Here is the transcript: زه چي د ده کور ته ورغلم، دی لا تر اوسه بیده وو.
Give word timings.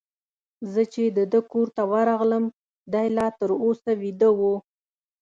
زه 0.71 0.81
چي 0.93 1.03
د 1.17 1.19
ده 1.31 1.39
کور 1.51 1.67
ته 1.75 1.83
ورغلم، 1.91 2.43
دی 2.93 3.07
لا 3.17 3.27
تر 3.39 3.49
اوسه 3.63 3.91
بیده 4.01 4.29
وو. 4.37 4.53